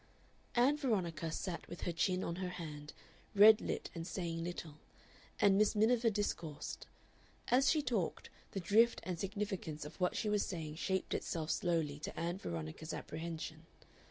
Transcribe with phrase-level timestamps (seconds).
[0.55, 2.91] Ann Veronica sat with her chin on her hand,
[3.35, 4.79] red lit and saying little,
[5.39, 6.87] and Miss Miniver discoursed.
[7.49, 11.99] As she talked, the drift and significance of what she was saying shaped itself slowly
[11.99, 13.67] to Ann Veronica's apprehension.